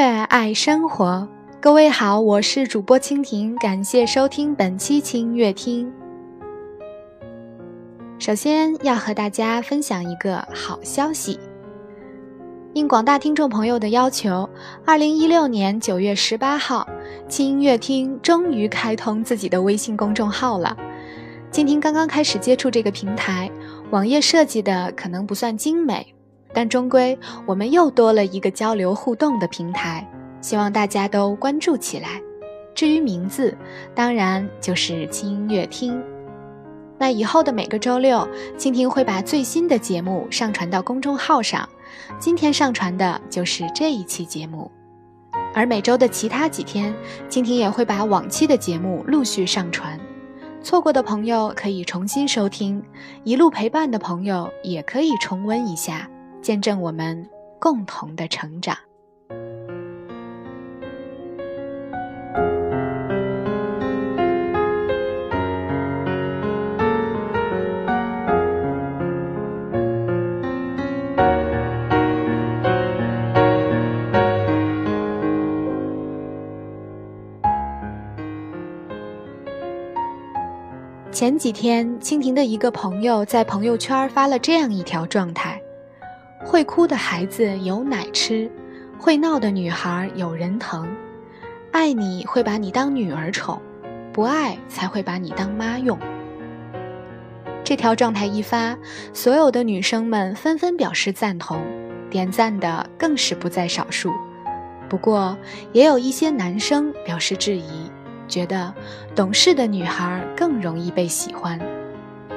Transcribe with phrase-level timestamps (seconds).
[0.00, 1.26] 爱生活。
[1.60, 5.90] 各位好，我是主播蜻蜓，感谢收听本期轻音乐厅。
[8.18, 11.38] 首先要和大家分享一个好消息。
[12.74, 14.48] 应广大听众朋友的要求，
[14.84, 16.86] 二零一六年九月十八号，
[17.28, 20.76] 轻音乐厅终于开通自己的微信公众号了。
[21.50, 23.50] 蜻蜓刚刚开始接触这个平台，
[23.90, 26.14] 网页设计的可能不算精美，
[26.56, 30.10] 但终归我们又多了一个交流互动的平台，
[30.40, 32.18] 希望大家都关注起来。
[32.74, 33.54] 至于名字，
[33.94, 36.02] 当然就是轻音乐厅。
[36.96, 41.68] 那以后的每个周六，蜻蜓会把最新的节目上传到公众号上。
[42.18, 44.70] 今天上传的就是这一期节目，
[45.54, 46.94] 而每周的其他几天，
[47.28, 50.00] 蜻蜓也会把往期的节目陆续上传。
[50.62, 52.82] 错过的朋友可以重新收听，
[53.24, 56.08] 一路陪伴的朋友也可以重温一下，
[56.46, 58.76] 见证我们共同的成长。
[81.10, 85.60] 前几天，蜻蜓的一个朋友在朋友圈发了这样一条状态：
[86.46, 88.48] 会哭的孩子有奶吃，
[88.96, 90.88] 会闹的女孩有人疼，
[91.72, 93.60] 爱你会把你当女儿宠，
[94.12, 95.98] 不爱才会把你当妈用。
[97.64, 98.78] 这条状态一发，
[99.12, 101.60] 所有的女生们纷纷表示赞同，
[102.08, 104.12] 点赞的更是不在少数。
[104.88, 105.36] 不过，
[105.72, 107.90] 也有一些男生表示质疑。
[108.28, 108.72] 觉得
[109.14, 111.60] 懂事的女孩更容易被喜欢，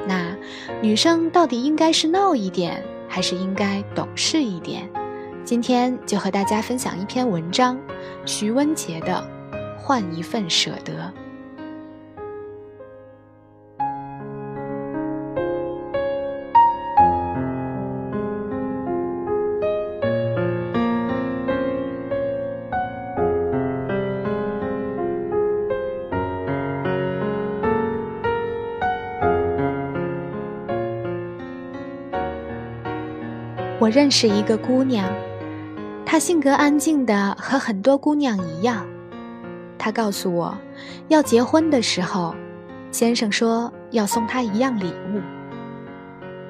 [0.06, 0.36] 那
[0.80, 2.80] 女生到底应该是闹一点，
[3.10, 4.88] 还是应该懂事一点？
[5.44, 7.76] 今天就和大家分享一篇文章，
[8.24, 9.28] 徐温杰的
[9.78, 11.12] 《换一份舍得》。
[33.80, 35.10] 我认识一个姑娘，
[36.04, 38.86] 她性格安静的和很多姑娘一样。
[39.78, 40.54] 她告诉我，
[41.08, 42.34] 要结婚的时候，
[42.90, 45.22] 先生说要送她一样礼物。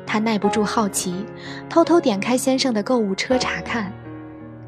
[0.05, 1.25] 她耐不住好奇，
[1.69, 3.93] 偷偷点开先生的购物车查看，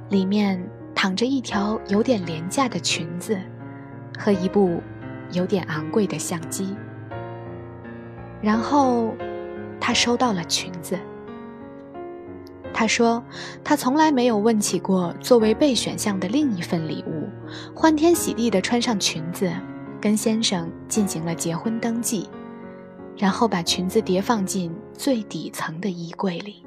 [0.08, 3.36] 里面躺着一条有点廉价的裙子，
[4.16, 4.80] 和一部
[5.32, 6.76] 有点昂贵的相机。
[8.40, 9.12] 然后，
[9.80, 10.96] 她收到了裙子。
[12.82, 13.22] 他说
[13.62, 17.28] ：“他从来没有问起过作为备选项的另一份礼物，
[17.72, 19.48] 欢天喜地地穿上裙子，
[20.00, 22.28] 跟先生进行了结婚登记，
[23.16, 26.66] 然后把裙子叠放进最底层的衣柜里。”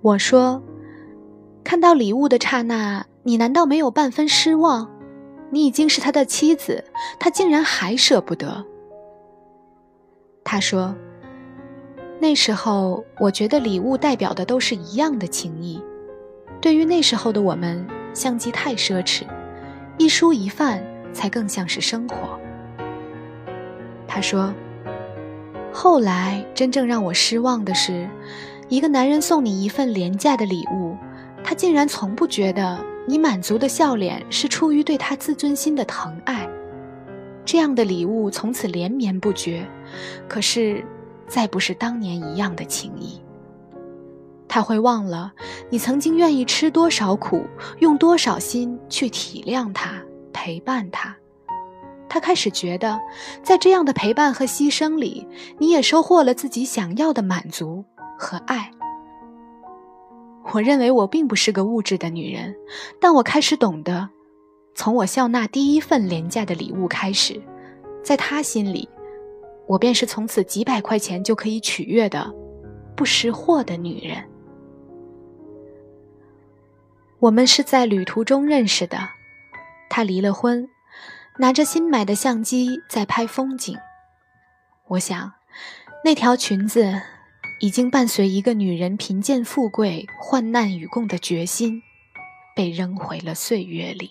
[0.00, 0.62] 我说
[1.62, 4.90] ：“看到礼物的刹那，你难道没有半分失望？
[5.50, 6.82] 你已经是他的妻子，
[7.18, 8.64] 他竟然还舍不得。”
[10.42, 10.94] 他说。
[12.22, 15.82] 那时候，我觉得礼物代表的都是一样的情谊。
[16.60, 17.82] 对于那时候的我们，
[18.12, 19.22] 相机太奢侈，
[19.96, 22.38] 一蔬一饭才更像是生活。
[24.06, 24.52] 他说
[25.72, 28.06] ：“后来真正让我失望的是，
[28.68, 30.98] 一个男人送你一份廉价的礼物，
[31.42, 36.46] 他竟然从不觉得你满足的笑脸是出于对他自尊心的疼爱。
[37.46, 39.66] 这样的礼物从此连绵不绝。
[40.28, 40.84] 可是。”
[41.30, 43.20] 再不是当年一样的情谊。
[44.48, 45.32] 他会忘了
[45.70, 47.46] 你曾经愿意吃多少苦，
[47.78, 51.16] 用多少心去体谅他、陪伴他。
[52.08, 52.98] 他开始觉得，
[53.44, 55.24] 在这样的陪伴和牺牲里，
[55.58, 57.84] 你也收获了自己想要的满足
[58.18, 58.72] 和爱。
[60.52, 62.56] 我认为我并不是个物质的女人，
[63.00, 64.08] 但我开始懂得，
[64.74, 67.40] 从我笑纳第一份廉价的礼物开始，
[68.02, 68.88] 在他心里。
[69.70, 72.34] 我便是从此几百块钱就可以取悦的，
[72.96, 74.28] 不识货的女人。
[77.20, 78.98] 我们是在旅途中认识的，
[79.88, 80.68] 他离了婚，
[81.38, 83.78] 拿着新买的相机在拍风景。
[84.88, 85.32] 我想，
[86.04, 87.00] 那条裙子
[87.60, 91.80] 已经伴随一个女人贫贱富贵、患难与共的决心，
[92.56, 94.10] 被扔回了岁月里。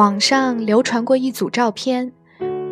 [0.00, 2.10] 网上流传过一组照片，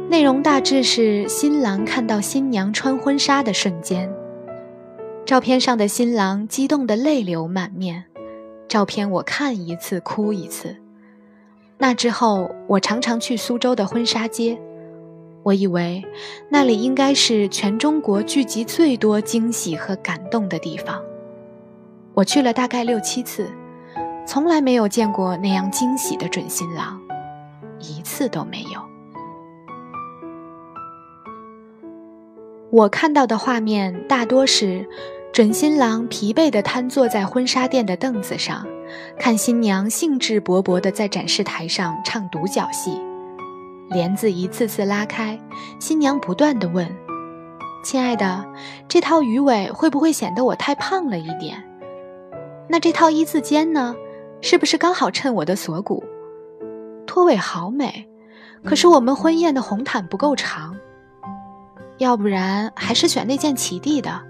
[0.09, 4.11] 内容大致是新郎看到新娘穿婚纱的瞬间。
[5.27, 8.05] 照片上的新郎激动得泪流满面，
[8.67, 10.75] 照片我看一次哭一次。
[11.77, 14.59] 那之后，我常常去苏州的婚纱街，
[15.43, 16.03] 我以为
[16.49, 20.99] 那里应该是全中国聚集最多惊喜和感动的地方。
[22.15, 23.47] 我去了大概六七次，
[24.27, 26.99] 从来没有见过那样惊喜的准新郎。
[27.81, 28.81] 一次都没有。
[32.71, 34.87] 我看到的画面大多是
[35.33, 38.67] 准新郎疲惫地瘫坐在婚纱店的凳子上，
[39.19, 43.01] 看新娘兴致勃勃地在展示台上唱独角戏，
[43.89, 45.41] 帘子一次次拉开，
[45.81, 46.87] 新娘不断地问
[47.83, 48.45] ：“亲爱的，
[48.87, 51.65] 这套鱼尾会不会显得我太胖了一点？
[52.69, 53.95] 那这套一字肩呢，
[54.43, 56.05] 是不是刚好衬我的锁骨？”
[57.09, 58.07] 拖尾好美，
[58.63, 60.77] 可是我们婚宴的红毯不够长。
[61.97, 64.21] 要不然还是选那件齐地的，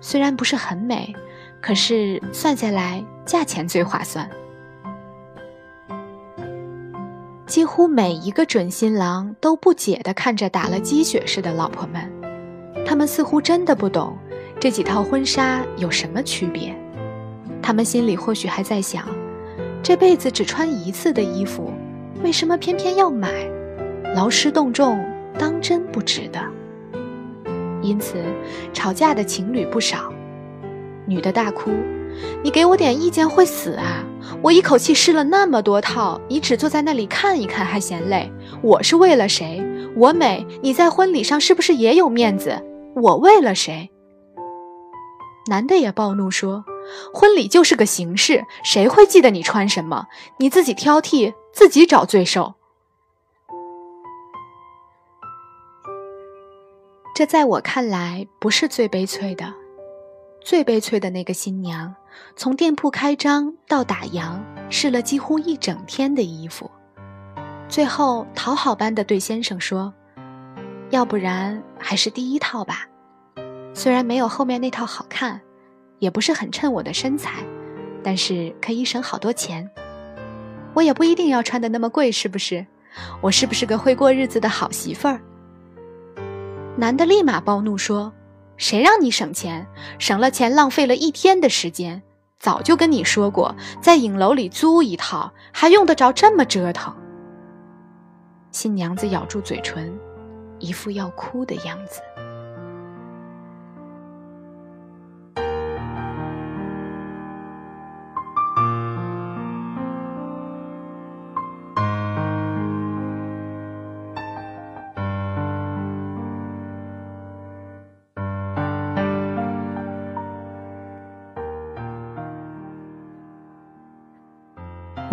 [0.00, 1.14] 虽然不是很美，
[1.60, 4.28] 可是算下来价钱最划算。
[7.46, 12.10] 几乎每一个准新郎都不解地看着打了鸡血似的老婆们，
[12.86, 14.16] 他们似乎真的不懂
[14.58, 16.74] 这几套婚纱有什么区别。
[17.62, 19.06] 他们心里或许还在想，
[19.82, 21.70] 这辈子只穿一次的衣服。
[22.24, 23.28] 为什么偏偏要买？
[24.14, 24.98] 劳师动众，
[25.38, 26.40] 当真不值得。
[27.82, 28.16] 因此，
[28.72, 30.10] 吵架的情侣不少。
[31.06, 31.70] 女的大哭
[32.42, 34.02] ：“你给我点意见会死啊！
[34.40, 38.32] 我一口气试了那么多套，你只坐在那里看一看还嫌累。
[38.62, 39.62] 我是为了谁？
[39.94, 42.58] 我美，你在婚礼上是不是也有面子？
[42.96, 43.90] 我为了谁？”
[45.46, 46.64] 男的也暴怒说。
[47.14, 50.06] 婚礼就是个形式，谁会记得你穿什么？
[50.38, 52.54] 你自己挑剔，自己找罪受。
[57.14, 59.54] 这在我看来不是最悲催的，
[60.42, 61.94] 最悲催的那个新娘，
[62.36, 64.38] 从店铺开张到打烊，
[64.68, 66.70] 试了几乎一整天的衣服，
[67.68, 69.94] 最后讨好般的对先生说
[70.90, 72.86] ：“要不然还是第一套吧，
[73.74, 75.40] 虽然没有后面那套好看。”
[76.00, 77.42] 也不是很衬我的身材，
[78.02, 79.70] 但是可以省好多钱。
[80.74, 82.66] 我也不一定要穿的那么贵，是不是？
[83.22, 85.20] 我是不是个会过日子的好媳妇儿？
[86.76, 88.12] 男的立马暴怒说
[88.58, 89.66] ：“谁让你省钱？
[89.98, 92.02] 省了钱，浪费了一天的时间。
[92.38, 96.94] 早就跟你说过，在影楼里租一套，还用得着这么折腾？”
[98.52, 99.98] 新娘子咬住嘴唇，
[100.58, 102.02] 一副要哭的样子。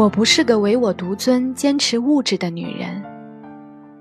[0.02, 3.04] 我不是个唯我独尊、坚持物质的女人，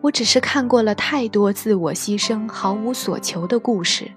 [0.00, 4.10] 我只是看过了太多自我牺牲、毫无所求的故事，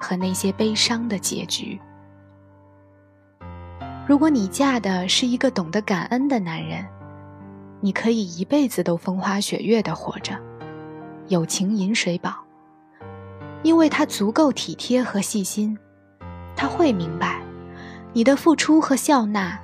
[0.00, 1.76] 和那些悲伤的结局。
[4.06, 6.86] 如果你嫁的是一个懂得感恩的男人，
[7.80, 10.38] 你可以一辈子都风花雪月的活着，
[11.26, 12.32] 有情饮水饱，
[13.64, 15.76] 因为他足够体贴和细心，
[16.54, 17.42] 他会明白
[18.12, 19.58] 你的付出和笑纳。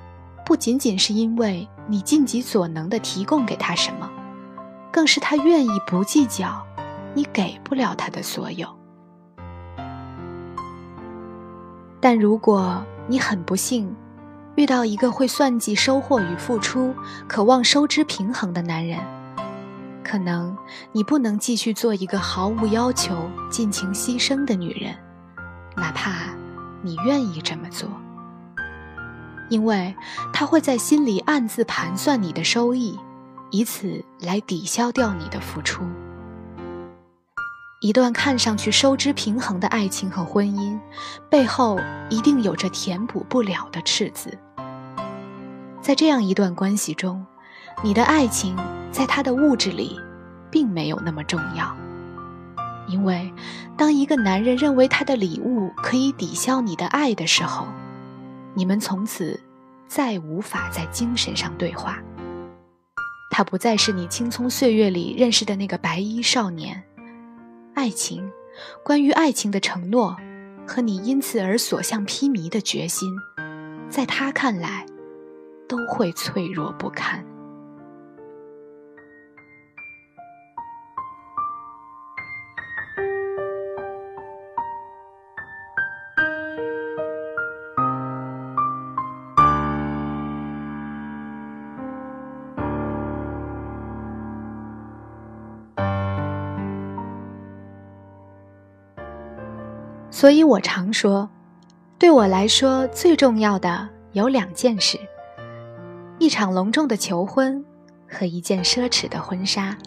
[0.45, 4.07] 不仅仅是因为你尽己所能的提供给他什么，
[4.91, 6.65] 更是他愿意不计较
[7.15, 8.67] 你给不了他的所有。
[11.99, 13.91] 但如果你很不幸
[14.55, 16.93] 遇到一个会算计收获与付出、
[17.27, 18.99] 渴望收支平衡的男人，
[20.03, 20.55] 可能
[20.91, 23.15] 你不能继续做一个毫无要求、
[23.49, 24.95] 尽情牺牲的女人，
[25.75, 26.11] 哪怕
[26.83, 27.89] 你愿意这么做。
[29.49, 29.93] 因为
[30.33, 32.99] 他会在心里暗自盘算你的收益，
[33.51, 35.83] 以此来抵消掉你的付出。
[37.81, 40.79] 一段看上去收支平衡的爱情和婚姻，
[41.29, 44.35] 背后一定有着填补不了的赤字。
[45.81, 47.23] 在这样一段关系中，
[47.83, 48.57] 你的爱情
[48.91, 49.99] 在他的物质里，
[50.49, 51.75] 并没有那么重要。
[52.87, 53.31] 因为，
[53.77, 57.67] 当一个男人认为他的礼物可以抵消你的爱的时候，
[58.55, 59.39] 你们从此
[59.87, 62.01] 再无法在精神上对话。
[63.29, 66.81] 他不再是你青葱岁月里认识的那个白衣少年。
[67.73, 68.31] 爱情，
[68.81, 70.15] 关于爱情的承诺，
[70.65, 73.13] 和你因此而所向披靡的决心，
[73.89, 74.85] 在他看来，
[75.67, 77.25] 都会脆弱不堪。
[100.15, 101.29] 所以我常说，
[101.99, 104.97] 对我来说最重要的有两件事：
[106.19, 107.61] 一场隆重的求婚
[108.07, 109.77] 和一件奢侈的婚纱。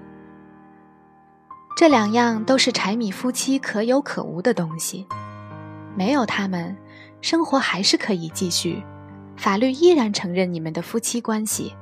[1.78, 5.06] 这两样都是柴米夫妻可有可无的东西，
[5.97, 6.76] 没有他们，
[7.23, 8.82] 生活还是可以继续，
[9.35, 11.73] 法律依然承认你们的夫妻关系，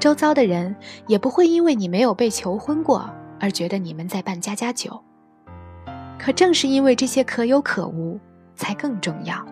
[0.00, 0.74] 周遭的人
[1.06, 5.03] 也不会因为你没有被求婚过而觉得你们在办家家酒。
[6.24, 8.18] 可正是因为这些可有可无，
[8.56, 9.44] 才更重要。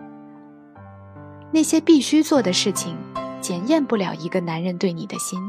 [1.51, 2.97] 那些必须做的事情，
[3.39, 5.39] 检验不了一个男人对你的心。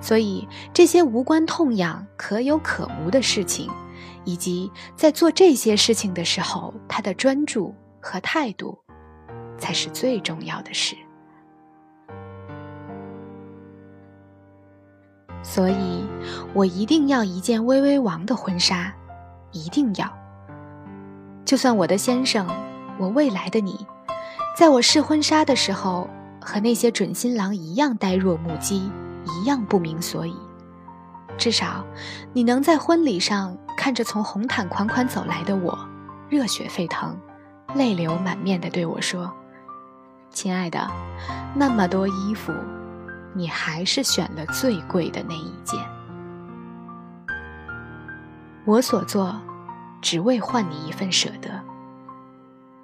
[0.00, 3.68] 所以，这些无关痛痒、可有可无的事情，
[4.24, 8.78] 以及在做这些事情的时候他的专注和态度，
[9.58, 10.94] 才是最重要的事。
[15.42, 16.04] 所以，
[16.54, 18.94] 我一定要一件微微王的婚纱，
[19.50, 20.08] 一定要。
[21.46, 22.46] 就算我的先生，
[22.98, 23.86] 我未来的你，
[24.54, 28.90] 在我试婚纱的时候，和那些准新郎一样呆若木鸡。
[29.28, 30.36] 一样不明所以，
[31.36, 31.84] 至少
[32.32, 35.76] 你能在婚礼上看着从红毯款款走来的我，
[36.28, 37.18] 热血沸腾，
[37.74, 39.32] 泪流满面地对我说
[40.30, 40.88] ：“亲爱的，
[41.56, 42.52] 那么多衣服，
[43.34, 45.76] 你还是选了最贵的那一件。
[48.64, 49.34] 我所做，
[50.06, 51.50] 只为换你一份舍得，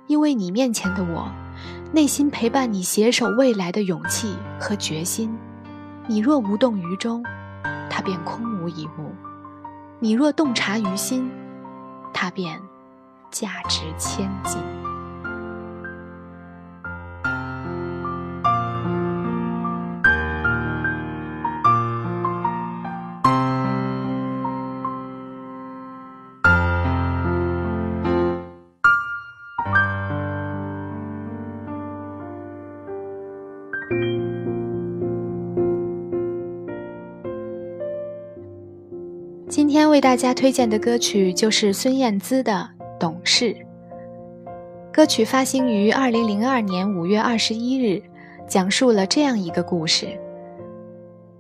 [0.09, 1.31] 因为你面前的我，
[1.93, 5.33] 内心陪伴你携手未来的勇气和决心。”
[6.09, 7.23] 你若无动于衷，
[7.89, 9.15] 它便空无一物；
[10.01, 11.31] 你若洞察于心，
[12.13, 12.61] 它便
[13.31, 14.61] 价值千金。
[39.93, 42.67] 为大家推荐的歌曲就是孙燕姿的
[42.99, 43.55] 《懂事》。
[44.91, 48.03] 歌曲发行于二零零二年五月二十一日，
[48.49, 50.19] 讲述了这样一个故事：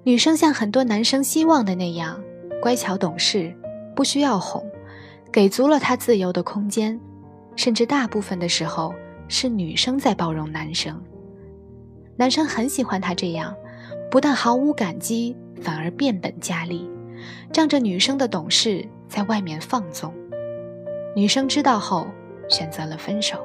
[0.02, 2.22] 女生像很多男生希望的那样，
[2.60, 3.50] 乖巧懂事，
[3.96, 4.62] 不需要哄，
[5.32, 7.00] 给足了她自由的空间，
[7.56, 8.94] 甚至大部分的时候
[9.28, 11.02] 是女生在包容男生。
[12.16, 13.54] 男生很喜欢她这样，
[14.10, 16.86] 不但毫无感激，反而变本加厉。
[17.52, 20.12] 仗着女生的懂事，在外面放纵，
[21.14, 22.06] 女生知道后
[22.48, 23.38] 选择了分手。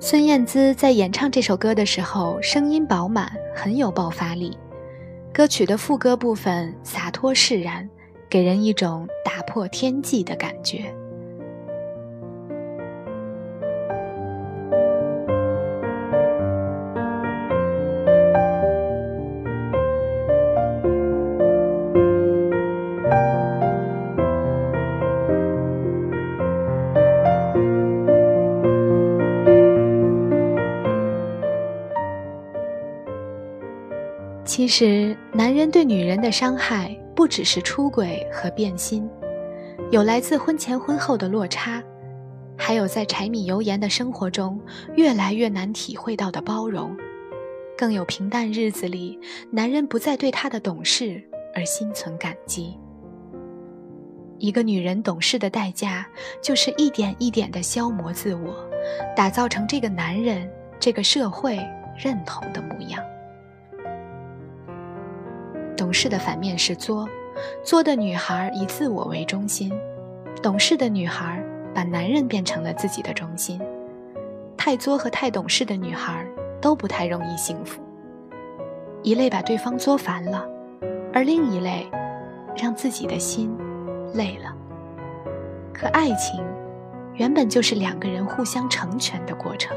[0.00, 4.56] 孙燕姿在演唱这首歌的时候，声音饱满，很有爆发力。
[5.32, 7.88] 歌曲的副歌部分洒脱释然，
[8.28, 10.92] 给人一种打破天际的感觉。
[34.52, 39.08] 其实，男人对女人的伤害不只是出轨和变心，
[39.90, 41.82] 有来自婚前婚后的落差，
[42.54, 44.60] 还有在柴米油盐的生活中
[44.94, 46.94] 越来越难体会到的包容，
[47.78, 49.18] 更有平淡日子里
[49.50, 52.78] 男人不再对她的懂事而心存感激。
[54.36, 56.06] 一个女人懂事的代价，
[56.42, 58.54] 就是一点一点的消磨自我，
[59.16, 60.46] 打造成这个男人、
[60.78, 61.58] 这个社会
[61.96, 63.02] 认同的模样。
[65.76, 67.08] 懂事的反面是作，
[67.64, 69.72] 作的女孩以自我为中心，
[70.42, 71.42] 懂事的女孩
[71.74, 73.60] 把男人变成了自己的中心。
[74.56, 76.24] 太作和太懂事的女孩
[76.60, 77.82] 都不太容易幸福，
[79.02, 80.46] 一类把对方作烦了，
[81.12, 81.90] 而另一类
[82.56, 83.52] 让自己的心
[84.14, 84.54] 累了。
[85.72, 86.40] 可爱情
[87.14, 89.76] 原本就是两个人互相成全的过程，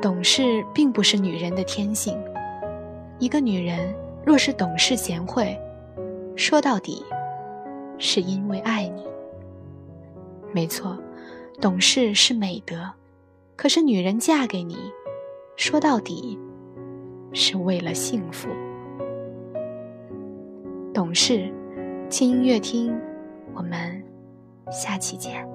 [0.00, 2.18] 懂事并不是女人的天性。
[3.22, 3.94] 一个女人
[4.26, 5.56] 若是懂事贤惠，
[6.34, 7.04] 说到底，
[7.96, 9.04] 是因为爱你。
[10.52, 10.98] 没错，
[11.60, 12.90] 懂事是美德，
[13.54, 14.76] 可是女人嫁给你，
[15.54, 16.36] 说到底，
[17.32, 18.48] 是为了幸福。
[20.92, 21.48] 懂事，
[22.10, 22.92] 轻音乐听，
[23.54, 24.02] 我们
[24.68, 25.48] 下期见。